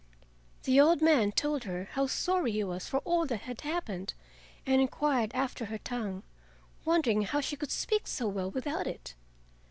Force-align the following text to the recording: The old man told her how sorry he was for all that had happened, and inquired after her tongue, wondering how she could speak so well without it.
The 0.63 0.81
old 0.81 0.99
man 1.03 1.31
told 1.31 1.65
her 1.65 1.89
how 1.91 2.07
sorry 2.07 2.53
he 2.53 2.63
was 2.63 2.87
for 2.89 3.01
all 3.05 3.27
that 3.27 3.41
had 3.41 3.61
happened, 3.61 4.15
and 4.65 4.81
inquired 4.81 5.29
after 5.35 5.65
her 5.65 5.77
tongue, 5.77 6.23
wondering 6.85 7.21
how 7.21 7.39
she 7.39 7.55
could 7.55 7.69
speak 7.69 8.07
so 8.07 8.27
well 8.27 8.49
without 8.49 8.87
it. 8.87 9.13